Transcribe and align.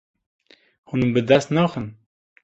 Hûn 0.89 1.01
bi 1.13 1.21
dest 1.29 1.49
naxin. 1.55 1.87